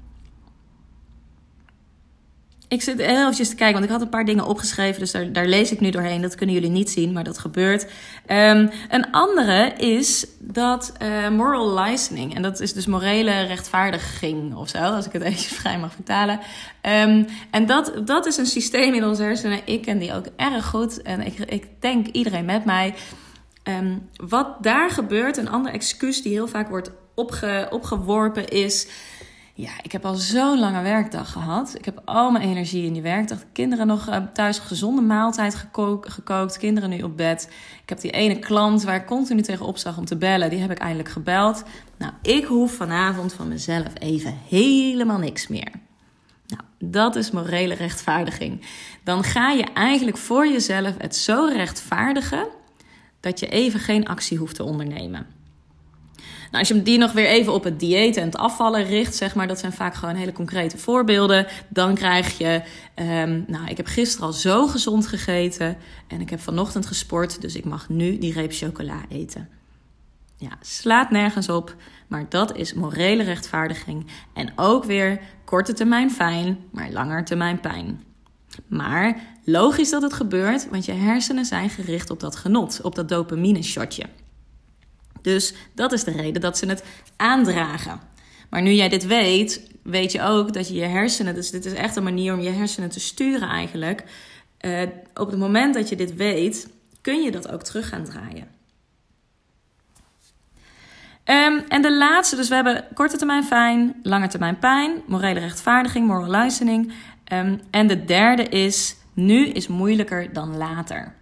ik 2.68 2.82
zit 2.82 3.02
heel 3.02 3.20
eventjes 3.20 3.50
te 3.50 3.56
kijken, 3.56 3.74
want 3.74 3.86
ik 3.86 3.92
had 3.92 4.02
een 4.02 4.10
paar 4.10 4.26
dingen 4.26 4.46
opgeschreven, 4.46 5.00
dus 5.00 5.12
daar, 5.12 5.32
daar 5.32 5.46
lees 5.46 5.72
ik 5.72 5.80
nu 5.80 5.90
doorheen. 5.90 6.22
Dat 6.22 6.36
kunnen 6.36 6.56
jullie 6.56 6.70
niet 6.70 6.90
zien, 6.90 7.12
maar 7.12 7.24
dat 7.24 7.38
gebeurt. 7.38 7.84
Um, 8.28 8.70
een 8.90 9.12
andere 9.12 9.74
is 9.78 10.26
dat 10.40 10.94
uh, 11.02 11.30
moral 11.30 11.80
licensing, 11.80 12.36
en 12.36 12.42
dat 12.42 12.60
is 12.60 12.74
dus 12.74 12.86
morele 12.86 13.42
rechtvaardiging 13.42 14.56
of 14.56 14.70
zo, 14.70 14.78
als 14.78 15.06
ik 15.06 15.12
het 15.14 15.22
even 15.32 15.56
vrij 15.56 15.80
mag 15.80 15.94
vertalen. 15.94 16.40
Um, 16.82 17.28
en 17.52 17.66
dat, 17.66 17.94
dat 18.06 18.26
is 18.26 18.38
een 18.38 18.46
systeem 18.46 18.94
in 18.94 19.06
onze 19.06 19.24
hersenen. 19.24 19.60
Ik 19.66 19.82
ken 19.82 19.98
die 19.98 20.14
ook 20.14 20.26
erg 20.36 20.66
goed 20.66 21.02
en 21.02 21.22
ik, 21.22 21.40
ik 21.40 21.68
denk 21.80 22.08
iedereen 22.08 22.46
met 22.46 22.66
mij. 22.66 22.94
Um, 23.64 24.10
wat 24.16 24.64
daar 24.64 24.90
gebeurt, 24.90 25.38
een 25.38 25.50
ander 25.50 25.72
excuus 25.72 26.22
die 26.22 26.32
heel 26.32 26.48
vaak 26.48 26.70
wordt 26.70 26.92
opge, 27.16 27.68
opgeworpen 27.72 28.48
is 28.48 28.88
ja, 29.56 29.72
ik 29.82 29.92
heb 29.92 30.06
al 30.06 30.16
zo'n 30.16 30.60
lange 30.60 30.82
werkdag 30.82 31.32
gehad. 31.32 31.76
Ik 31.78 31.86
heb 31.86 32.02
al 32.06 32.32
mijn 32.32 32.44
energie 32.44 32.86
in 32.86 32.94
die 32.94 33.02
werkdag. 33.02 33.40
Kinderen 33.52 33.88
nog 33.88 34.10
uh, 34.10 34.18
thuis 34.34 34.60
gezonde 34.60 35.02
maaltijd 35.02 35.56
gekookt. 36.04 36.58
Kinderen 36.58 36.90
nu 36.90 37.02
op 37.02 37.18
bed. 37.18 37.50
Ik 37.84 37.90
heb 37.90 38.00
die 38.00 38.12
ene 38.12 38.40
klant 38.40 38.84
waar 38.84 38.96
ik 38.96 39.06
continu 39.06 39.42
tegen 39.42 39.66
opzag 39.66 39.98
om 39.98 40.06
te 40.06 40.18
bellen. 40.18 40.50
Die 40.50 40.60
heb 40.60 40.72
ik 40.72 40.78
eindelijk 40.78 41.10
gebeld. 41.10 41.64
Nou, 41.98 42.14
ik 42.22 42.46
hoef 42.46 42.72
vanavond 42.72 43.34
van 43.34 43.48
mezelf 43.48 43.92
even 44.00 44.38
helemaal 44.48 45.20
niks 45.20 45.48
meer. 45.48 45.72
Nou, 46.48 46.62
dat 46.80 47.16
is 47.16 47.32
morele 47.32 47.74
rechtvaardiging. 47.74 48.66
Dan 49.04 49.24
ga 49.24 49.52
je 49.52 49.64
eigenlijk 49.74 50.18
voor 50.18 50.48
jezelf 50.48 50.94
het 50.98 51.16
zo 51.16 51.46
rechtvaardigen 51.46 52.48
dat 53.24 53.40
je 53.40 53.48
even 53.48 53.80
geen 53.80 54.08
actie 54.08 54.38
hoeft 54.38 54.56
te 54.56 54.64
ondernemen. 54.64 55.28
Nou, 56.52 56.66
als 56.66 56.68
je 56.68 56.84
die 56.84 56.98
nog 56.98 57.12
weer 57.12 57.28
even 57.28 57.54
op 57.54 57.64
het 57.64 57.80
dieet 57.80 58.18
en 58.18 58.26
het 58.26 58.38
afvallen 58.38 58.86
richt, 58.86 59.16
zeg 59.16 59.36
maar, 59.36 59.48
dat 59.48 59.60
zijn 59.60 59.74
vaak 59.74 59.94
gewoon 59.94 60.16
hele 60.16 60.32
concrete 60.32 60.78
voorbeelden. 60.78 61.48
Dan 61.70 61.96
krijg 61.96 62.38
je, 62.38 62.62
um, 62.96 63.46
nou, 63.48 63.68
ik 63.68 63.78
heb 63.78 63.86
gisteren 63.86 64.28
al 64.28 64.34
zo 64.34 64.68
gezond 64.68 65.08
gegeten 65.08 65.78
en 66.08 66.22
ik 66.22 66.30
heb 66.30 66.40
vanochtend 66.40 66.86
gesport, 66.86 67.42
dus 67.42 67.56
ik 67.56 67.66
mag 67.66 67.90
nu 67.90 68.18
die 68.18 68.34
reep 68.34 68.52
chocola 68.54 69.02
eten. 69.10 69.50
Ja, 70.38 70.52
slaat 70.62 71.12
nergens 71.12 71.50
op, 71.50 71.76
maar 72.08 72.26
dat 72.30 72.56
is 72.56 72.74
morele 72.74 73.24
rechtvaardiging. 73.24 74.06
En 74.34 74.54
ook 74.56 74.84
weer 74.84 75.20
korte 75.46 75.74
termijn 75.74 76.12
fijn, 76.12 76.58
maar 76.72 76.92
langer 76.92 77.26
termijn 77.26 77.60
pijn. 77.60 78.04
Maar 78.68 79.22
logisch 79.44 79.90
dat 79.90 80.02
het 80.02 80.14
gebeurt, 80.14 80.70
want 80.70 80.86
je 80.86 80.92
hersenen 80.92 81.46
zijn 81.46 81.70
gericht 81.70 82.10
op 82.10 82.20
dat 82.20 82.36
genot, 82.36 82.82
op 82.82 82.96
dat 82.96 83.10
dopamine 83.10 83.64
shotje. 83.64 84.06
Dus 85.22 85.54
dat 85.76 85.92
is 85.92 86.04
de 86.04 86.12
reden 86.12 86.42
dat 86.42 86.58
ze 86.58 86.66
het 86.66 86.84
aandragen. 87.16 88.00
Maar 88.50 88.62
nu 88.62 88.72
jij 88.72 88.90
dit 88.90 89.06
weet, 89.06 89.70
weet 89.84 90.12
je 90.12 90.22
ook 90.22 90.54
dat 90.54 90.68
je 90.68 90.74
je 90.74 90.86
hersenen, 90.86 91.36
dus 91.36 91.50
dit 91.50 91.66
is 91.66 91.74
echt 91.74 91.96
een 91.96 92.04
manier 92.04 92.34
om 92.34 92.40
je 92.40 92.50
hersenen 92.50 92.90
te 92.90 93.00
sturen 93.00 93.50
eigenlijk. 93.50 94.04
Uh, 94.62 94.82
op 95.14 95.30
het 95.30 95.40
moment 95.40 95.74
dat 95.74 95.90
je 95.90 95.96
dit 95.96 96.16
weet, 96.16 96.70
kun 97.02 97.22
je 97.22 97.32
dat 97.32 97.52
ook 97.52 97.64
terug 97.64 97.90
gaan 97.90 98.04
draaien. 98.04 98.48
Um, 101.26 101.64
en 101.68 101.82
de 101.82 101.98
laatste, 101.98 102.36
dus 102.36 102.48
we 102.48 102.56
hebben 102.56 102.86
korte 102.94 103.18
termijn 103.18 103.44
fijn, 103.44 103.96
lange 104.04 104.28
termijn 104.28 104.60
pijn, 104.60 105.02
morele 105.06 105.40
rechtvaardiging, 105.40 106.08
moral 106.08 106.32
licensing. 106.32 106.94
Um, 107.34 107.62
en 107.72 107.88
de 107.88 108.06
derde 108.06 108.44
is, 108.44 108.96
nu 109.14 109.48
is 109.48 109.68
moeilijker 109.68 110.34
dan 110.34 110.58
later. 110.58 111.16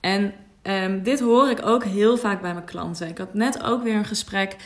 En 0.00 0.34
Um, 0.68 1.02
dit 1.02 1.20
hoor 1.20 1.50
ik 1.50 1.66
ook 1.66 1.84
heel 1.84 2.16
vaak 2.16 2.40
bij 2.40 2.52
mijn 2.52 2.64
klanten. 2.64 3.08
Ik 3.08 3.18
had 3.18 3.34
net 3.34 3.62
ook 3.62 3.82
weer 3.82 3.94
een 3.94 4.04
gesprek. 4.04 4.56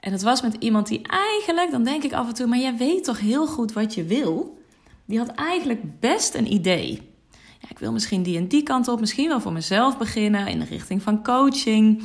En 0.00 0.10
dat 0.10 0.22
was 0.22 0.42
met 0.42 0.56
iemand 0.58 0.86
die 0.86 1.02
eigenlijk, 1.08 1.70
dan 1.70 1.84
denk 1.84 2.02
ik 2.02 2.12
af 2.12 2.28
en 2.28 2.34
toe, 2.34 2.46
maar 2.46 2.58
jij 2.58 2.76
weet 2.76 3.04
toch 3.04 3.20
heel 3.20 3.46
goed 3.46 3.72
wat 3.72 3.94
je 3.94 4.04
wil? 4.04 4.62
Die 5.04 5.18
had 5.18 5.28
eigenlijk 5.34 6.00
best 6.00 6.34
een 6.34 6.52
idee. 6.52 7.10
Ja, 7.30 7.68
ik 7.68 7.78
wil 7.78 7.92
misschien 7.92 8.22
die 8.22 8.36
en 8.36 8.48
die 8.48 8.62
kant 8.62 8.88
op, 8.88 9.00
misschien 9.00 9.28
wel 9.28 9.40
voor 9.40 9.52
mezelf 9.52 9.98
beginnen 9.98 10.46
in 10.46 10.58
de 10.58 10.64
richting 10.64 11.02
van 11.02 11.22
coaching. 11.22 12.02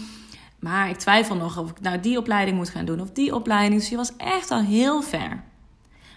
Maar 0.59 0.89
ik 0.89 0.97
twijfel 0.97 1.35
nog 1.35 1.57
of 1.57 1.69
ik 1.69 1.81
nou 1.81 1.99
die 1.99 2.17
opleiding 2.17 2.57
moet 2.57 2.69
gaan 2.69 2.85
doen 2.85 3.01
of 3.01 3.11
die 3.11 3.35
opleiding. 3.35 3.79
Dus 3.79 3.89
je 3.89 3.95
was 3.95 4.15
echt 4.17 4.51
al 4.51 4.61
heel 4.61 5.01
ver. 5.01 5.43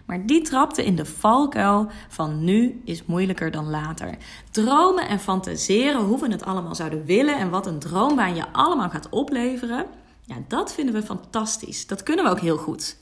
Maar 0.06 0.26
die 0.26 0.42
trapte 0.42 0.84
in 0.84 0.96
de 0.96 1.04
valkuil 1.04 1.90
van 2.08 2.44
nu 2.44 2.80
is 2.84 3.04
moeilijker 3.04 3.50
dan 3.50 3.70
later. 3.70 4.16
Dromen 4.50 5.08
en 5.08 5.20
fantaseren 5.20 6.00
hoe 6.00 6.20
we 6.20 6.28
het 6.28 6.44
allemaal 6.44 6.74
zouden 6.74 7.04
willen 7.04 7.36
en 7.36 7.50
wat 7.50 7.66
een 7.66 7.78
droombaan 7.78 8.34
je 8.34 8.52
allemaal 8.52 8.90
gaat 8.90 9.08
opleveren. 9.08 9.86
Ja, 10.24 10.36
dat 10.48 10.72
vinden 10.72 10.94
we 10.94 11.02
fantastisch. 11.02 11.86
Dat 11.86 12.02
kunnen 12.02 12.24
we 12.24 12.30
ook 12.30 12.40
heel 12.40 12.56
goed. 12.56 12.96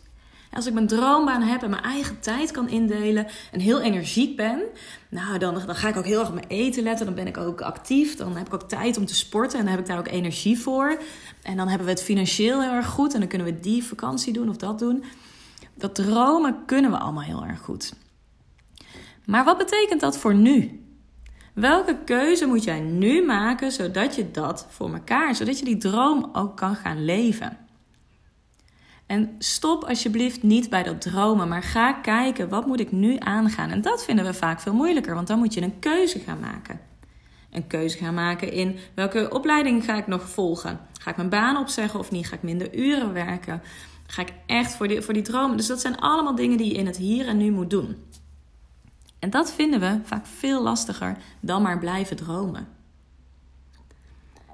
Als 0.53 0.67
ik 0.67 0.73
mijn 0.73 0.87
droombaan 0.87 1.43
heb 1.43 1.63
en 1.63 1.71
mijn 1.71 1.83
eigen 1.83 2.21
tijd 2.21 2.51
kan 2.51 2.69
indelen 2.69 3.27
en 3.53 3.61
heel 3.61 3.81
energiek 3.81 4.37
ben, 4.37 4.63
nou 5.09 5.39
dan, 5.39 5.55
dan 5.55 5.75
ga 5.75 5.89
ik 5.89 5.97
ook 5.97 6.05
heel 6.05 6.19
erg 6.19 6.29
op 6.29 6.35
mijn 6.35 6.47
eten 6.49 6.83
letten. 6.83 7.07
Dan 7.07 7.15
ben 7.15 7.27
ik 7.27 7.37
ook 7.37 7.61
actief. 7.61 8.17
Dan 8.17 8.37
heb 8.37 8.47
ik 8.47 8.55
ook 8.55 8.69
tijd 8.69 8.97
om 8.97 9.07
te 9.07 9.15
sporten 9.15 9.59
en 9.59 9.65
dan 9.65 9.75
heb 9.75 9.83
ik 9.83 9.89
daar 9.89 9.99
ook 9.99 10.09
energie 10.09 10.59
voor. 10.59 11.01
En 11.43 11.57
dan 11.57 11.69
hebben 11.69 11.87
we 11.87 11.93
het 11.93 12.03
financieel 12.03 12.63
heel 12.63 12.73
erg 12.73 12.87
goed 12.87 13.15
en 13.15 13.21
dan 13.21 13.29
kunnen 13.29 13.47
we 13.47 13.61
die 13.61 13.85
vakantie 13.85 14.33
doen 14.33 14.49
of 14.49 14.57
dat 14.57 14.79
doen. 14.79 15.05
Dat 15.79 15.95
dromen 15.95 16.65
kunnen 16.67 16.91
we 16.91 16.99
allemaal 16.99 17.23
heel 17.23 17.45
erg 17.45 17.61
goed. 17.61 17.95
Maar 19.25 19.45
wat 19.45 19.59
betekent 19.59 20.01
dat 20.01 20.19
voor 20.19 20.35
nu? 20.35 20.83
Welke 21.55 21.99
keuze 22.05 22.47
moet 22.47 22.65
jij 22.65 22.81
nu 22.81 23.25
maken 23.25 23.73
zodat 23.73 24.15
je 24.15 24.31
dat 24.31 24.67
voor 24.69 24.93
elkaar, 24.93 25.35
zodat 25.35 25.59
je 25.59 25.65
die 25.65 25.77
droom 25.77 26.29
ook 26.33 26.57
kan 26.57 26.77
gaan 26.77 27.05
leven? 27.05 27.57
En 29.07 29.35
stop 29.39 29.85
alsjeblieft 29.85 30.43
niet 30.43 30.71
bij 30.71 30.83
dat 30.83 31.01
dromen, 31.01 31.49
maar 31.49 31.63
ga 31.63 31.93
kijken 31.93 32.49
wat 32.49 32.67
moet 32.67 32.81
ik 32.81 32.93
nu 32.93 33.17
aangaan. 33.19 33.71
En 33.71 33.83
dat 33.83 34.05
vinden 34.05 34.25
we 34.25 34.35
vaak 34.35 34.61
veel 34.61 34.75
moeilijker, 34.75 35.15
want 35.15 35.27
dan 35.27 35.39
moet 35.39 35.55
je 35.55 35.63
een 35.63 35.79
keuze 35.79 36.19
gaan 36.19 36.41
maken. 36.41 36.81
Een 37.51 37.67
keuze 37.67 37.99
gaan 37.99 38.15
maken 38.15 38.53
in 38.53 38.79
welke 38.95 39.31
opleiding 39.31 39.85
ga 39.85 39.97
ik 39.97 40.07
nog 40.07 40.29
volgen? 40.29 40.81
Ga 41.01 41.11
ik 41.11 41.17
mijn 41.17 41.29
baan 41.29 41.57
opzeggen 41.57 42.01
of 42.01 42.11
niet? 42.11 42.27
Ga 42.27 42.35
ik 42.35 42.43
minder 42.43 42.75
uren 42.75 43.13
werken? 43.13 43.63
Ga 44.11 44.23
ik 44.23 44.33
echt 44.47 44.73
voor 44.73 44.89
die, 44.89 45.01
voor 45.01 45.15
die 45.15 45.23
dromen? 45.23 45.57
Dus 45.57 45.67
dat 45.67 45.81
zijn 45.81 45.99
allemaal 45.99 46.35
dingen 46.35 46.57
die 46.57 46.69
je 46.69 46.79
in 46.79 46.87
het 46.87 46.97
hier 46.97 47.27
en 47.27 47.37
nu 47.37 47.51
moet 47.51 47.71
doen. 47.71 47.97
En 49.19 49.31
dat 49.31 49.53
vinden 49.53 49.81
we 49.81 49.99
vaak 50.05 50.27
veel 50.27 50.63
lastiger 50.63 51.17
dan 51.41 51.63
maar 51.63 51.79
blijven 51.79 52.17
dromen. 52.17 52.69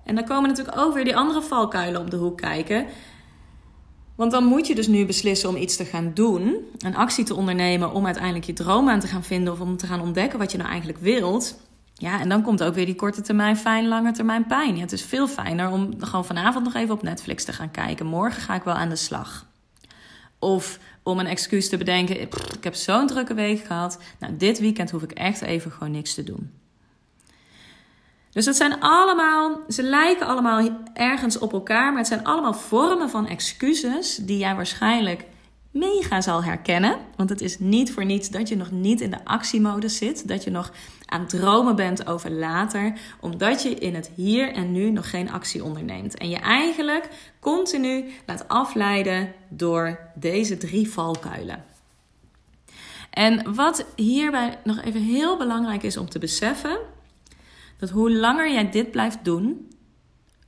En 0.05 0.15
dan 0.15 0.25
komen 0.25 0.49
natuurlijk 0.49 0.79
ook 0.79 0.95
weer 0.95 1.05
die 1.05 1.17
andere 1.17 1.43
valkuilen 1.43 2.01
op 2.01 2.11
de 2.11 2.17
hoek 2.17 2.37
kijken. 2.37 2.87
Want 4.15 4.31
dan 4.31 4.45
moet 4.45 4.67
je 4.67 4.75
dus 4.75 4.87
nu 4.87 5.07
beslissen 5.07 5.49
om 5.49 5.57
iets 5.57 5.77
te 5.77 5.85
gaan 5.85 6.11
doen, 6.15 6.57
een 6.79 6.97
actie 6.97 7.25
te 7.25 7.35
ondernemen 7.35 7.93
om 7.93 8.05
uiteindelijk 8.05 8.45
je 8.45 8.53
droom 8.53 8.89
aan 8.89 9.01
te 9.01 9.07
gaan 9.07 9.25
vinden 9.25 9.53
of 9.53 9.61
om 9.61 9.77
te 9.77 9.87
gaan 9.87 10.01
ontdekken 10.01 10.39
wat 10.39 10.53
je 10.53 10.59
nou 10.59 10.69
eigenlijk 10.71 10.99
wilt. 10.99 11.59
Ja, 11.95 12.21
en 12.21 12.29
dan 12.29 12.43
komt 12.43 12.63
ook 12.63 12.75
weer 12.75 12.87
die 12.87 12.95
korte 12.95 13.21
termijn 13.21 13.57
fijn, 13.57 13.89
lange 13.89 14.13
termijn 14.13 14.47
pijn. 14.47 14.81
Het 14.81 14.93
is 14.93 15.03
veel 15.03 15.29
fijner 15.29 15.71
om 15.71 15.95
gewoon 15.99 16.25
vanavond 16.25 16.65
nog 16.65 16.75
even 16.75 16.95
op 16.95 17.03
Netflix 17.03 17.45
te 17.45 17.53
gaan 17.53 17.71
kijken. 17.71 18.07
Morgen 18.07 18.43
ga 18.43 18.55
ik 18.55 18.63
wel 18.63 18.75
aan 18.75 18.89
de 18.89 18.97
slag. 18.97 19.47
Of 20.39 20.79
om 21.03 21.19
een 21.19 21.27
excuus 21.27 21.69
te 21.69 21.77
bedenken, 21.77 22.21
ik 22.21 22.65
heb 22.65 22.75
zo'n 22.75 23.07
drukke 23.07 23.35
week 23.35 23.65
gehad. 23.65 23.99
Nou, 24.19 24.37
dit 24.37 24.59
weekend 24.59 24.91
hoef 24.91 25.03
ik 25.03 25.13
echt 25.13 25.41
even 25.41 25.71
gewoon 25.71 25.93
niks 25.93 26.15
te 26.15 26.25
doen. 26.25 26.53
Dus 28.31 28.47
het 28.47 28.57
zijn 28.57 28.81
allemaal, 28.81 29.61
ze 29.69 29.83
lijken 29.83 30.27
allemaal 30.27 30.69
ergens 30.95 31.39
op 31.39 31.53
elkaar, 31.53 31.89
maar 31.89 31.99
het 31.99 32.07
zijn 32.07 32.25
allemaal 32.25 32.55
vormen 32.55 33.11
van 33.11 33.27
excuses 33.27 34.17
die 34.17 34.39
jij 34.39 34.55
waarschijnlijk 34.55 35.25
mega 35.71 36.21
zal 36.21 36.45
herkennen. 36.45 36.99
Want 37.17 37.31
het 37.31 37.41
is 37.41 37.59
niet 37.59 37.93
voor 37.93 38.05
niets 38.05 38.31
dat 38.31 38.49
je 38.49 38.57
nog 38.57 38.71
niet 38.71 39.01
in 39.01 39.11
de 39.11 39.25
actiemodus 39.25 39.97
zit, 39.97 40.29
dat 40.29 40.45
je 40.45 40.51
nog 40.51 40.73
aan 41.15 41.27
dromen 41.27 41.77
bent 41.77 42.07
over 42.07 42.31
later, 42.31 42.93
omdat 43.21 43.63
je 43.63 43.75
in 43.75 43.95
het 43.95 44.11
hier 44.15 44.53
en 44.53 44.73
nu 44.73 44.91
nog 44.91 45.11
geen 45.11 45.31
actie 45.31 45.65
onderneemt. 45.65 46.17
En 46.17 46.29
je 46.29 46.37
eigenlijk 46.37 47.09
continu 47.41 48.13
laat 48.27 48.49
afleiden 48.49 49.33
door 49.49 49.99
deze 50.15 50.57
drie 50.57 50.91
valkuilen. 50.91 51.65
En 53.11 53.55
wat 53.55 53.87
hierbij 53.97 54.59
nog 54.65 54.81
even 54.83 55.03
heel 55.03 55.37
belangrijk 55.37 55.83
is 55.83 55.97
om 55.97 56.09
te 56.09 56.19
beseffen, 56.19 56.79
dat 57.79 57.91
hoe 57.91 58.13
langer 58.13 58.53
jij 58.53 58.71
dit 58.71 58.91
blijft 58.91 59.25
doen, 59.25 59.69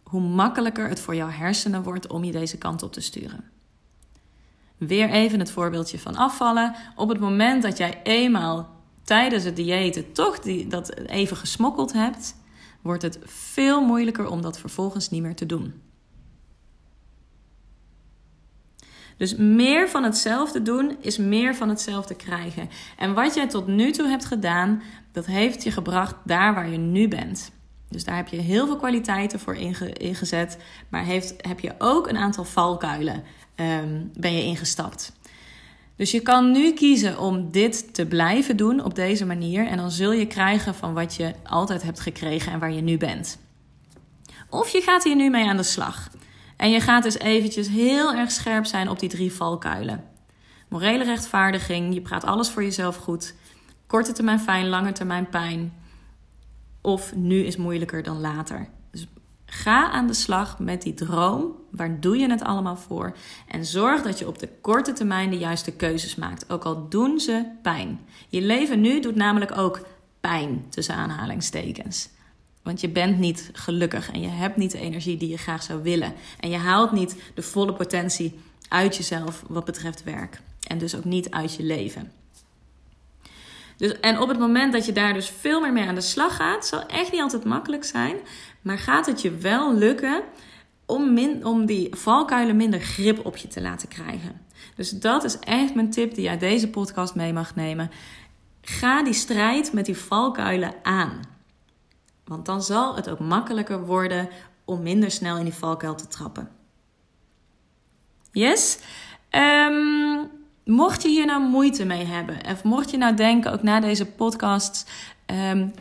hoe 0.02 0.20
makkelijker 0.20 0.88
het 0.88 1.00
voor 1.00 1.14
jouw 1.14 1.30
hersenen 1.30 1.82
wordt 1.82 2.06
om 2.06 2.24
je 2.24 2.32
deze 2.32 2.58
kant 2.58 2.82
op 2.82 2.92
te 2.92 3.00
sturen. 3.00 3.50
Weer 4.76 5.10
even 5.10 5.38
het 5.38 5.50
voorbeeldje 5.50 5.98
van 5.98 6.16
afvallen. 6.16 6.74
Op 6.96 7.08
het 7.08 7.20
moment 7.20 7.62
dat 7.62 7.78
jij 7.78 8.00
eenmaal 8.02 8.75
tijdens 9.06 9.44
het 9.44 9.56
diëten 9.56 10.12
toch 10.12 10.38
die, 10.38 10.66
dat 10.66 10.98
even 10.98 11.36
gesmokkeld 11.36 11.92
hebt, 11.92 12.36
wordt 12.82 13.02
het 13.02 13.18
veel 13.24 13.80
moeilijker 13.80 14.28
om 14.28 14.42
dat 14.42 14.58
vervolgens 14.58 15.10
niet 15.10 15.22
meer 15.22 15.34
te 15.34 15.46
doen. 15.46 15.74
Dus 19.16 19.36
meer 19.36 19.88
van 19.88 20.04
hetzelfde 20.04 20.62
doen 20.62 20.96
is 21.00 21.18
meer 21.18 21.54
van 21.54 21.68
hetzelfde 21.68 22.14
krijgen. 22.14 22.68
En 22.96 23.14
wat 23.14 23.34
jij 23.34 23.48
tot 23.48 23.66
nu 23.66 23.92
toe 23.92 24.08
hebt 24.08 24.24
gedaan, 24.24 24.82
dat 25.12 25.26
heeft 25.26 25.62
je 25.62 25.70
gebracht 25.70 26.14
daar 26.24 26.54
waar 26.54 26.68
je 26.68 26.78
nu 26.78 27.08
bent. 27.08 27.52
Dus 27.88 28.04
daar 28.04 28.16
heb 28.16 28.28
je 28.28 28.36
heel 28.36 28.66
veel 28.66 28.76
kwaliteiten 28.76 29.40
voor 29.40 29.56
ingezet, 29.98 30.58
maar 30.88 31.04
heeft, 31.04 31.34
heb 31.36 31.60
je 31.60 31.74
ook 31.78 32.08
een 32.08 32.16
aantal 32.16 32.44
valkuilen 32.44 33.22
um, 33.56 34.10
ben 34.18 34.32
je 34.32 34.42
ingestapt. 34.42 35.12
Dus 35.96 36.10
je 36.10 36.20
kan 36.20 36.50
nu 36.50 36.72
kiezen 36.72 37.18
om 37.18 37.50
dit 37.50 37.94
te 37.94 38.06
blijven 38.06 38.56
doen 38.56 38.84
op 38.84 38.94
deze 38.94 39.26
manier 39.26 39.66
en 39.66 39.76
dan 39.76 39.90
zul 39.90 40.12
je 40.12 40.26
krijgen 40.26 40.74
van 40.74 40.94
wat 40.94 41.14
je 41.14 41.34
altijd 41.44 41.82
hebt 41.82 42.00
gekregen 42.00 42.52
en 42.52 42.58
waar 42.58 42.72
je 42.72 42.80
nu 42.80 42.96
bent. 42.96 43.38
Of 44.50 44.68
je 44.68 44.80
gaat 44.80 45.04
hier 45.04 45.16
nu 45.16 45.30
mee 45.30 45.48
aan 45.48 45.56
de 45.56 45.62
slag. 45.62 46.10
En 46.56 46.70
je 46.70 46.80
gaat 46.80 47.02
dus 47.02 47.18
eventjes 47.18 47.68
heel 47.68 48.14
erg 48.14 48.30
scherp 48.30 48.64
zijn 48.64 48.88
op 48.88 48.98
die 48.98 49.08
drie 49.08 49.32
valkuilen. 49.32 50.04
Morele 50.68 51.04
rechtvaardiging, 51.04 51.94
je 51.94 52.00
praat 52.00 52.24
alles 52.24 52.50
voor 52.50 52.62
jezelf 52.62 52.96
goed. 52.96 53.34
Korte 53.86 54.12
termijn 54.12 54.40
fijn, 54.40 54.68
lange 54.68 54.92
termijn 54.92 55.28
pijn. 55.28 55.72
Of 56.80 57.14
nu 57.14 57.44
is 57.44 57.56
moeilijker 57.56 58.02
dan 58.02 58.20
later. 58.20 58.68
Ga 59.46 59.90
aan 59.90 60.06
de 60.06 60.14
slag 60.14 60.58
met 60.58 60.82
die 60.82 60.94
droom. 60.94 61.52
Waar 61.70 62.00
doe 62.00 62.16
je 62.16 62.30
het 62.30 62.42
allemaal 62.42 62.76
voor? 62.76 63.16
En 63.48 63.64
zorg 63.64 64.02
dat 64.02 64.18
je 64.18 64.26
op 64.26 64.38
de 64.38 64.48
korte 64.60 64.92
termijn 64.92 65.30
de 65.30 65.38
juiste 65.38 65.72
keuzes 65.72 66.14
maakt. 66.14 66.50
Ook 66.50 66.64
al 66.64 66.88
doen 66.88 67.20
ze 67.20 67.44
pijn. 67.62 68.00
Je 68.28 68.42
leven 68.42 68.80
nu 68.80 69.00
doet 69.00 69.14
namelijk 69.14 69.58
ook 69.58 69.86
pijn, 70.20 70.64
tussen 70.68 70.94
aanhalingstekens. 70.94 72.08
Want 72.62 72.80
je 72.80 72.88
bent 72.88 73.18
niet 73.18 73.50
gelukkig 73.52 74.10
en 74.10 74.20
je 74.20 74.28
hebt 74.28 74.56
niet 74.56 74.70
de 74.70 74.78
energie 74.78 75.16
die 75.16 75.28
je 75.28 75.36
graag 75.36 75.62
zou 75.62 75.82
willen. 75.82 76.12
En 76.40 76.50
je 76.50 76.56
haalt 76.56 76.92
niet 76.92 77.16
de 77.34 77.42
volle 77.42 77.72
potentie 77.72 78.38
uit 78.68 78.96
jezelf 78.96 79.44
wat 79.48 79.64
betreft 79.64 80.04
werk. 80.04 80.40
En 80.66 80.78
dus 80.78 80.94
ook 80.94 81.04
niet 81.04 81.30
uit 81.30 81.54
je 81.54 81.62
leven. 81.62 82.12
Dus, 83.76 84.00
en 84.00 84.20
op 84.20 84.28
het 84.28 84.38
moment 84.38 84.72
dat 84.72 84.86
je 84.86 84.92
daar 84.92 85.14
dus 85.14 85.28
veel 85.28 85.60
meer 85.60 85.72
mee 85.72 85.88
aan 85.88 85.94
de 85.94 86.00
slag 86.00 86.36
gaat, 86.36 86.66
zal 86.66 86.86
echt 86.86 87.12
niet 87.12 87.20
altijd 87.20 87.44
makkelijk 87.44 87.84
zijn. 87.84 88.16
Maar 88.62 88.78
gaat 88.78 89.06
het 89.06 89.22
je 89.22 89.30
wel 89.30 89.74
lukken 89.74 90.22
om, 90.86 91.18
om 91.42 91.66
die 91.66 91.96
valkuilen 91.96 92.56
minder 92.56 92.80
grip 92.80 93.26
op 93.26 93.36
je 93.36 93.48
te 93.48 93.60
laten 93.60 93.88
krijgen. 93.88 94.40
Dus 94.74 94.90
dat 94.90 95.24
is 95.24 95.38
echt 95.38 95.74
mijn 95.74 95.90
tip 95.90 96.14
die 96.14 96.24
je 96.24 96.30
uit 96.30 96.40
deze 96.40 96.70
podcast 96.70 97.14
mee 97.14 97.32
mag 97.32 97.54
nemen. 97.54 97.90
Ga 98.60 99.02
die 99.02 99.12
strijd 99.12 99.72
met 99.72 99.86
die 99.86 99.96
valkuilen 99.96 100.74
aan. 100.82 101.20
Want 102.24 102.46
dan 102.46 102.62
zal 102.62 102.96
het 102.96 103.10
ook 103.10 103.18
makkelijker 103.18 103.84
worden 103.84 104.28
om 104.64 104.82
minder 104.82 105.10
snel 105.10 105.36
in 105.36 105.44
die 105.44 105.52
valkuil 105.52 105.94
te 105.94 106.08
trappen. 106.08 106.50
Yes? 108.30 108.78
Um, 109.30 110.30
mocht 110.66 111.02
je 111.02 111.08
hier 111.08 111.26
nou 111.26 111.42
moeite 111.42 111.84
mee 111.84 112.04
hebben, 112.04 112.38
of 112.52 112.64
mocht 112.64 112.90
je 112.90 112.96
nou 112.96 113.14
denken, 113.14 113.52
ook 113.52 113.62
na 113.62 113.80
deze 113.80 114.06
podcast, 114.06 114.90
um, 115.50 115.72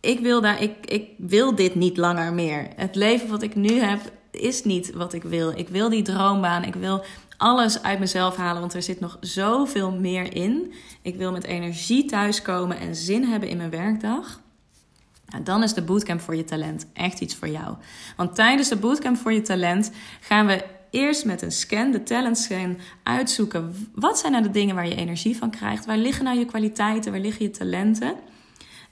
ik, 0.00 0.20
wil 0.20 0.40
daar, 0.40 0.62
ik, 0.62 0.86
ik 0.86 1.08
wil 1.18 1.54
dit 1.54 1.74
niet 1.74 1.96
langer 1.96 2.32
meer. 2.32 2.68
Het 2.76 2.94
leven 2.94 3.28
wat 3.28 3.42
ik 3.42 3.54
nu 3.54 3.80
heb 3.80 4.00
is 4.30 4.64
niet 4.64 4.92
wat 4.92 5.12
ik 5.12 5.22
wil. 5.22 5.58
Ik 5.58 5.68
wil 5.68 5.88
die 5.88 6.02
droombaan, 6.02 6.64
ik 6.64 6.74
wil 6.74 7.04
alles 7.36 7.82
uit 7.82 7.98
mezelf 7.98 8.36
halen, 8.36 8.60
want 8.60 8.74
er 8.74 8.82
zit 8.82 9.00
nog 9.00 9.16
zoveel 9.20 9.90
meer 9.90 10.34
in. 10.34 10.72
Ik 11.02 11.16
wil 11.16 11.32
met 11.32 11.44
energie 11.44 12.04
thuiskomen 12.04 12.78
en 12.78 12.96
zin 12.96 13.24
hebben 13.24 13.48
in 13.48 13.56
mijn 13.56 13.70
werkdag. 13.70 14.40
Nou, 15.26 15.44
dan 15.44 15.62
is 15.62 15.74
de 15.74 15.82
bootcamp 15.82 16.20
voor 16.20 16.36
je 16.36 16.44
talent 16.44 16.86
echt 16.92 17.20
iets 17.20 17.34
voor 17.34 17.48
jou. 17.48 17.76
Want 18.16 18.34
tijdens 18.34 18.68
de 18.68 18.76
bootcamp 18.76 19.16
voor 19.16 19.32
je 19.32 19.42
talent 19.42 19.90
gaan 20.20 20.46
we 20.46 20.64
eerst 20.92 21.24
met 21.24 21.42
een 21.42 21.52
scan, 21.52 21.90
de 21.90 22.02
talent 22.02 22.38
scan, 22.38 22.78
uitzoeken. 23.02 23.90
Wat 23.94 24.18
zijn 24.18 24.32
nou 24.32 24.44
de 24.44 24.50
dingen 24.50 24.74
waar 24.74 24.88
je 24.88 24.94
energie 24.94 25.36
van 25.36 25.50
krijgt? 25.50 25.86
Waar 25.86 25.96
liggen 25.96 26.24
nou 26.24 26.38
je 26.38 26.44
kwaliteiten? 26.44 27.12
Waar 27.12 27.20
liggen 27.20 27.44
je 27.44 27.50
talenten? 27.50 28.14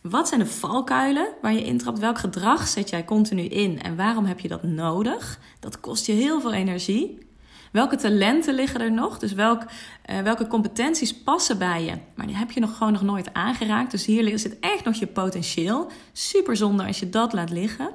Wat 0.00 0.28
zijn 0.28 0.40
de 0.40 0.46
valkuilen 0.46 1.28
waar 1.42 1.52
je 1.52 1.64
intrapt? 1.64 1.98
Welk 1.98 2.18
gedrag 2.18 2.68
zet 2.68 2.90
jij 2.90 3.04
continu 3.04 3.42
in 3.42 3.82
en 3.82 3.96
waarom 3.96 4.24
heb 4.24 4.40
je 4.40 4.48
dat 4.48 4.62
nodig? 4.62 5.38
Dat 5.60 5.80
kost 5.80 6.06
je 6.06 6.12
heel 6.12 6.40
veel 6.40 6.52
energie. 6.52 7.18
Welke 7.72 7.96
talenten 7.96 8.54
liggen 8.54 8.80
er 8.80 8.92
nog? 8.92 9.18
Dus 9.18 9.32
welk, 9.32 9.62
uh, 9.62 10.20
welke 10.20 10.46
competenties 10.46 11.22
passen 11.22 11.58
bij 11.58 11.84
je? 11.84 11.94
Maar 12.14 12.26
die 12.26 12.36
heb 12.36 12.50
je 12.50 12.60
nog 12.60 12.76
gewoon 12.76 12.92
nog 12.92 13.02
nooit 13.02 13.34
aangeraakt. 13.34 13.90
Dus 13.90 14.06
hier 14.06 14.38
zit 14.38 14.58
echt 14.60 14.84
nog 14.84 14.94
je 14.94 15.06
potentieel. 15.06 15.90
Super 16.12 16.56
zonde 16.56 16.84
als 16.84 16.98
je 16.98 17.10
dat 17.10 17.32
laat 17.32 17.50
liggen. 17.50 17.90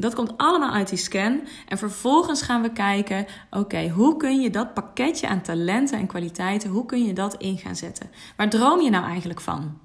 Dat 0.00 0.14
komt 0.14 0.36
allemaal 0.36 0.72
uit 0.72 0.88
die 0.88 0.98
scan. 0.98 1.40
En 1.68 1.78
vervolgens 1.78 2.42
gaan 2.42 2.62
we 2.62 2.72
kijken: 2.72 3.26
oké, 3.50 3.88
hoe 3.88 4.16
kun 4.16 4.40
je 4.40 4.50
dat 4.50 4.74
pakketje 4.74 5.28
aan 5.28 5.42
talenten 5.42 5.98
en 5.98 6.06
kwaliteiten, 6.06 6.70
hoe 6.70 6.86
kun 6.86 7.04
je 7.04 7.12
dat 7.12 7.34
in 7.34 7.58
gaan 7.58 7.76
zetten? 7.76 8.10
Waar 8.36 8.50
droom 8.50 8.80
je 8.80 8.90
nou 8.90 9.04
eigenlijk 9.04 9.40
van? 9.40 9.78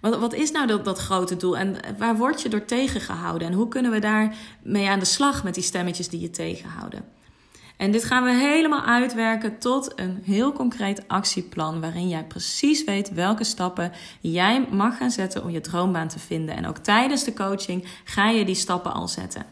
Wat, 0.00 0.18
wat 0.18 0.34
is 0.34 0.50
nou 0.50 0.66
dat, 0.66 0.84
dat 0.84 0.98
grote 0.98 1.36
doel 1.36 1.56
en 1.56 1.76
waar 1.98 2.16
word 2.16 2.42
je 2.42 2.48
door 2.48 2.64
tegengehouden? 2.64 3.48
En 3.48 3.54
hoe 3.54 3.68
kunnen 3.68 3.90
we 3.90 3.98
daar 3.98 4.36
mee 4.62 4.88
aan 4.88 4.98
de 4.98 5.04
slag 5.04 5.44
met 5.44 5.54
die 5.54 5.62
stemmetjes 5.62 6.08
die 6.08 6.20
je 6.20 6.30
tegenhouden? 6.30 7.15
En 7.76 7.90
dit 7.90 8.04
gaan 8.04 8.24
we 8.24 8.30
helemaal 8.30 8.84
uitwerken 8.84 9.58
tot 9.58 9.92
een 9.96 10.22
heel 10.24 10.52
concreet 10.52 11.08
actieplan 11.08 11.80
waarin 11.80 12.08
jij 12.08 12.24
precies 12.24 12.84
weet 12.84 13.12
welke 13.12 13.44
stappen 13.44 13.92
jij 14.20 14.66
mag 14.70 14.96
gaan 14.96 15.10
zetten 15.10 15.42
om 15.42 15.50
je 15.50 15.60
droombaan 15.60 16.08
te 16.08 16.18
vinden. 16.18 16.56
En 16.56 16.66
ook 16.66 16.78
tijdens 16.78 17.24
de 17.24 17.34
coaching 17.34 17.84
ga 18.04 18.30
je 18.30 18.44
die 18.44 18.54
stappen 18.54 18.92
al 18.92 19.08
zetten. 19.08 19.46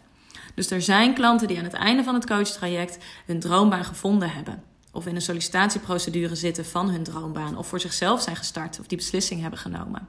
Dus 0.55 0.71
er 0.71 0.83
zijn 0.83 1.15
klanten 1.15 1.49
die 1.49 1.59
aan 1.59 1.65
het 1.65 1.73
einde 1.73 2.03
van 2.03 2.15
het 2.15 2.27
coachtraject 2.27 2.99
hun 3.27 3.41
droombaan 3.41 3.85
gevonden 3.85 4.31
hebben. 4.31 4.63
Of 4.93 5.07
in 5.07 5.15
een 5.15 5.23
sollicitatieprocedure 5.23 6.35
zitten 6.35 6.65
van 6.65 6.91
hun 6.91 7.03
droombaan. 7.03 7.57
Of 7.57 7.67
voor 7.67 7.81
zichzelf 7.81 8.23
zijn 8.23 8.37
gestart 8.37 8.81
of 8.81 8.87
die 8.87 8.99
beslissing 8.99 9.41
hebben 9.41 9.59
genomen. 9.59 10.09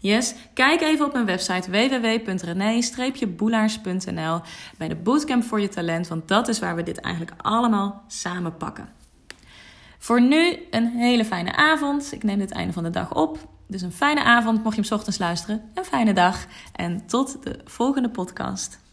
Yes, 0.00 0.34
kijk 0.54 0.80
even 0.80 1.06
op 1.06 1.12
mijn 1.12 1.24
website 1.24 1.70
www.rené-boelaars.nl 1.70 4.40
bij 4.76 4.88
de 4.88 4.96
Bootcamp 4.96 5.44
voor 5.44 5.60
je 5.60 5.68
talent, 5.68 6.08
want 6.08 6.28
dat 6.28 6.48
is 6.48 6.58
waar 6.58 6.76
we 6.76 6.82
dit 6.82 7.00
eigenlijk 7.00 7.42
allemaal 7.42 8.04
samen 8.06 8.56
pakken. 8.56 8.88
Voor 9.98 10.20
nu 10.20 10.58
een 10.70 10.86
hele 10.86 11.24
fijne 11.24 11.56
avond. 11.56 12.12
Ik 12.12 12.22
neem 12.22 12.38
dit 12.38 12.50
einde 12.50 12.72
van 12.72 12.82
de 12.82 12.90
dag 12.90 13.14
op. 13.14 13.38
Dus 13.66 13.82
een 13.82 13.92
fijne 13.92 14.22
avond, 14.22 14.62
mocht 14.62 14.76
je 14.76 14.82
hem 14.82 14.92
ochtends 14.92 15.18
luisteren. 15.18 15.70
Een 15.74 15.84
fijne 15.84 16.12
dag 16.12 16.46
en 16.72 17.06
tot 17.06 17.42
de 17.42 17.60
volgende 17.64 18.10
podcast. 18.10 18.78